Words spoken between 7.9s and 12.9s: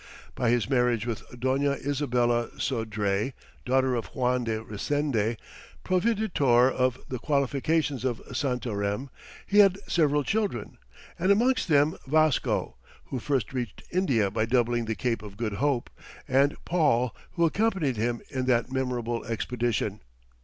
of Santarem, he had several children, and amongst them Vasco,